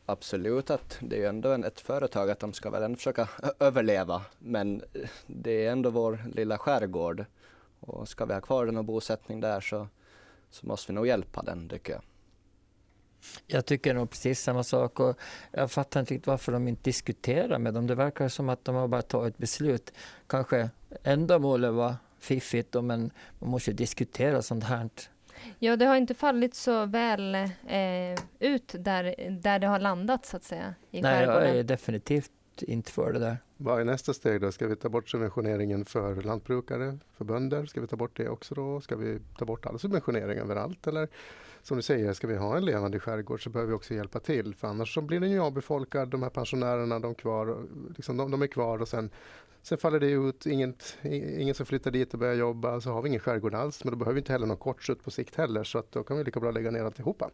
absolut 0.06 0.70
att 0.70 0.98
det 1.02 1.16
är 1.16 1.20
ju 1.20 1.26
ändå 1.26 1.52
ett 1.52 1.80
företag 1.80 2.30
att 2.30 2.40
de 2.40 2.54
ska 2.54 2.70
väl 2.70 2.84
ändå 2.84 2.98
försöka 2.98 3.30
överleva. 3.60 4.22
Men 4.40 4.84
eh, 4.94 5.10
det 5.28 5.66
är 5.66 5.72
ändå 5.72 5.90
vår 5.90 6.24
lilla 6.34 6.58
skärgård. 6.58 7.26
Och 7.80 8.10
ska 8.10 8.26
vi 8.26 8.34
ha 8.34 8.42
kvar 8.42 8.66
den 8.66 8.78
och 8.78 8.86
bosättning 8.86 9.40
där 9.40 9.62
så, 9.62 9.88
så 10.50 10.68
måste 10.68 10.92
vi 10.92 10.96
nog 10.96 11.08
hjälpa 11.08 11.42
den 11.42 11.70
tycker 11.70 11.94
jag. 11.94 12.02
Jag 13.48 13.66
tycker 13.66 13.94
nog 13.94 14.10
precis 14.10 14.42
samma 14.42 14.64
sak 14.64 15.00
och 15.00 15.20
jag 15.52 15.72
fattar 15.72 16.00
inte 16.00 16.14
riktigt 16.14 16.28
varför 16.28 16.52
de 16.52 16.68
inte 16.68 16.84
diskuterar 16.84 17.60
med 17.60 17.74
dem. 17.74 17.88
Det 17.88 17.96
verkar 17.96 18.30
som 18.30 18.50
att 18.50 18.66
de 18.66 18.76
har 18.76 18.88
bara 18.88 19.02
tagit 19.02 19.34
ett 19.34 19.38
beslut. 19.38 19.94
Kanske 20.28 20.70
ändamålet 21.04 21.74
var 21.74 21.96
fiffigt 22.20 22.74
men 22.74 23.12
man 23.40 23.50
måste 23.50 23.72
diskutera 23.72 24.42
sånt 24.42 24.64
här. 24.64 24.90
Ja, 25.60 25.76
det 25.76 25.86
har 25.86 25.96
inte 25.96 26.14
fallit 26.14 26.56
så 26.56 26.86
väl 26.86 27.36
eh, 27.36 28.20
ut 28.40 28.76
där, 28.80 29.30
där 29.42 29.60
det 29.60 29.68
har 29.68 29.80
landat 29.80 30.26
så 30.26 30.38
att 30.38 30.44
säga. 30.44 30.76
I 30.92 31.02
Nej, 31.02 31.26
jag 31.26 31.50
är 31.50 31.64
definitivt 31.64 32.32
inte 32.58 32.92
för 32.92 33.14
det 33.14 33.20
där. 33.20 33.38
Vad 33.58 33.82
är 33.82 33.86
nästa 33.86 34.14
steg 34.14 34.42
då? 34.42 34.52
Ska 34.52 34.68
vi 34.68 34.76
ta 34.76 34.90
bort 34.90 35.10
subventioneringen 35.10 35.86
för 35.86 36.16
lantbrukare, 36.22 36.98
för 37.18 37.26
bönder? 37.26 37.66
Ska 37.66 37.82
vi 37.82 37.88
ta 37.88 37.96
bort 37.96 38.18
det 38.18 38.30
också 38.30 38.56
då? 38.56 38.82
Ska 38.82 38.96
vi 38.96 39.20
ta 39.38 39.46
bort 39.46 39.66
all 39.66 39.80
subventionering 39.80 40.40
överallt? 40.40 40.88
Eller 40.88 41.08
som 41.62 41.78
du 41.78 41.84
säger, 41.84 42.14
ska 42.14 42.28
vi 42.28 42.36
ha 42.36 42.58
en 42.58 42.66
levande 42.66 43.00
skärgård 43.00 43.44
så 43.44 43.50
behöver 43.50 43.70
vi 43.70 43.78
också 43.78 43.94
hjälpa 43.94 44.20
till. 44.20 44.56
För 44.56 44.68
annars 44.68 44.94
så 44.94 45.02
blir 45.02 45.20
den 45.20 45.32
ju 45.32 45.40
avbefolkad, 45.40 46.10
de 46.10 46.24
här 46.24 46.30
pensionärerna 46.30 47.00
de, 47.00 47.16
kvar, 47.16 47.66
liksom, 47.96 48.18
de, 48.18 48.32
de 48.32 48.42
är 48.42 48.48
kvar 48.48 48.82
och 48.82 48.88
sen, 48.88 49.10
sen 49.62 49.78
faller 49.78 50.00
det 50.00 50.12
ut, 50.12 50.46
inget, 50.46 50.98
ingen 51.38 51.56
som 51.56 51.66
flyttar 51.66 51.92
dit 51.92 52.14
och 52.14 52.20
börjar 52.20 52.36
jobba, 52.36 52.82
så 52.82 52.92
har 52.92 53.02
vi 53.02 53.10
ingen 53.10 53.20
skärgård 53.20 53.56
alls. 53.56 53.84
Men 53.84 53.92
då 53.92 53.98
behöver 53.98 54.14
vi 54.14 54.20
inte 54.20 54.32
heller 54.32 54.48
någon 54.48 54.58
kortskjuts 54.58 55.04
på 55.04 55.12
sikt 55.12 55.36
heller 55.36 55.64
så 55.64 55.80
att 55.80 55.92
då 55.92 56.04
kan 56.04 56.18
vi 56.18 56.24
lika 56.24 56.40
bra 56.40 56.52
lägga 56.52 56.72
ner 56.72 56.84
alltihopa. 56.84 57.30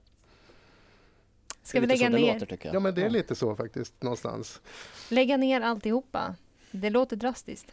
Ska 1.67 1.79
vi 1.79 1.87
lägga 1.87 2.09
ner? 2.09 2.39
Låter, 2.39 2.69
ja 2.73 2.79
men 2.79 2.95
det 2.95 3.01
är 3.01 3.09
lite 3.09 3.35
så 3.35 3.55
faktiskt 3.55 4.01
någonstans. 4.03 4.61
Lägga 5.09 5.37
ner 5.37 5.61
alltihopa? 5.61 6.35
Det 6.71 6.89
låter 6.89 7.15
drastiskt. 7.15 7.71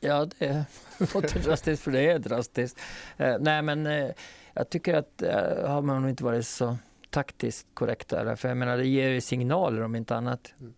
Ja, 0.00 0.28
det 0.38 0.66
låter 1.14 1.38
drastiskt 1.38 1.82
för 1.82 1.90
det 1.90 2.10
är 2.10 2.18
drastiskt. 2.18 2.78
Eh, 3.16 3.36
nej, 3.40 3.62
men 3.62 3.86
eh, 3.86 4.10
jag 4.54 4.70
tycker 4.70 4.94
att 4.94 5.22
eh, 5.22 5.68
har 5.70 5.82
man 5.82 6.02
nog 6.02 6.10
inte 6.10 6.24
varit 6.24 6.46
så 6.46 6.76
taktiskt 7.10 7.66
korrekt 7.74 8.08
där. 8.08 8.36
För 8.36 8.48
jag 8.48 8.56
menar, 8.56 8.76
det 8.76 8.86
ger 8.86 9.08
ju 9.08 9.20
signaler 9.20 9.80
om 9.80 9.96
inte 9.96 10.16
annat. 10.16 10.54
Mm. 10.60 10.74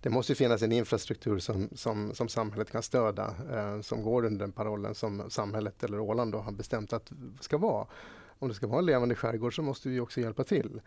det 0.00 0.10
måste 0.10 0.34
finnas 0.34 0.62
en 0.62 0.72
infrastruktur 0.72 1.38
som, 1.38 1.68
som, 1.74 2.14
som 2.14 2.28
samhället 2.28 2.70
kan 2.70 2.82
stödja, 2.82 3.34
eh, 3.52 3.80
som 3.80 4.02
går 4.02 4.24
under 4.24 4.40
den 4.40 4.52
parollen 4.52 4.94
som 4.94 5.30
samhället 5.30 5.84
eller 5.84 6.00
Åland 6.00 6.32
då 6.32 6.38
har 6.38 6.52
bestämt 6.52 6.92
att 6.92 7.12
ska 7.40 7.58
vara. 7.58 7.86
Om 8.38 8.48
det 8.48 8.54
ska 8.54 8.66
vara 8.66 8.78
en 8.78 8.86
levande 8.86 9.14
skärgård 9.14 9.56
så 9.56 9.62
måste 9.62 9.88
vi 9.88 10.00
också 10.00 10.20
hjälpa 10.20 10.44
till. 10.44 10.80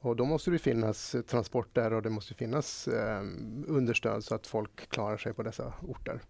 Och 0.00 0.16
då 0.16 0.24
måste 0.24 0.50
det 0.50 0.58
finnas 0.58 1.14
eh, 1.14 1.22
transporter 1.22 1.92
och 1.92 2.02
det 2.02 2.10
måste 2.10 2.34
finnas 2.34 2.88
eh, 2.88 3.22
understöd 3.66 4.24
så 4.24 4.34
att 4.34 4.46
folk 4.46 4.88
klarar 4.88 5.16
sig 5.16 5.32
på 5.32 5.42
dessa 5.42 5.72
orter. 5.88 6.20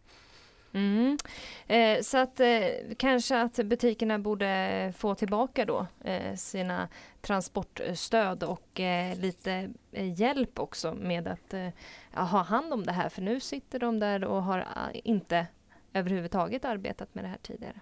Mm. 0.73 1.19
Eh, 1.67 2.03
så 2.03 2.19
att 2.19 2.41
eh, 2.41 2.67
kanske 2.97 3.41
att 3.41 3.57
butikerna 3.57 4.19
borde 4.19 4.93
få 4.97 5.15
tillbaka 5.15 5.65
då 5.65 5.87
eh, 6.05 6.35
sina 6.35 6.89
transportstöd 7.21 8.43
och 8.43 8.81
eh, 8.81 9.19
lite 9.19 9.71
eh, 9.93 10.21
hjälp 10.21 10.59
också 10.59 10.95
med 10.95 11.29
att 11.29 11.55
eh, 11.55 11.69
ha 12.13 12.43
hand 12.43 12.73
om 12.73 12.85
det 12.85 12.93
här. 12.93 13.09
För 13.09 13.23
nu 13.23 13.41
sitter 13.41 13.79
de 13.79 13.99
där 13.99 14.25
och 14.25 14.43
har 14.43 14.59
eh, 14.59 15.01
inte 15.05 15.47
överhuvudtaget 15.93 16.65
arbetat 16.65 17.15
med 17.15 17.25
det 17.25 17.29
här 17.29 17.39
tidigare. 17.43 17.81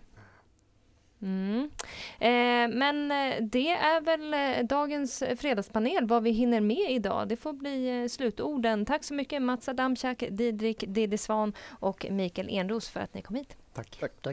Mm. 1.22 1.70
Eh, 2.18 2.76
men 2.76 3.08
det 3.50 3.70
är 3.70 4.00
väl 4.00 4.66
dagens 4.66 5.22
fredagspanel, 5.38 6.06
vad 6.06 6.22
vi 6.22 6.30
hinner 6.30 6.60
med 6.60 6.90
idag. 6.90 7.28
Det 7.28 7.36
får 7.36 7.52
bli 7.52 8.08
slutorden. 8.08 8.84
Tack 8.84 9.04
så 9.04 9.14
mycket 9.14 9.42
Mats 9.42 9.68
Adamczak, 9.68 10.24
Didrik 10.30 10.84
Diddy 10.88 11.16
Svan 11.16 11.52
och 11.68 12.06
Mikael 12.10 12.48
Enros 12.50 12.88
för 12.88 13.00
att 13.00 13.14
ni 13.14 13.22
kom 13.22 13.36
hit. 13.36 13.56
Tack. 13.74 13.90
Tack. 13.90 14.00
Tack. 14.00 14.24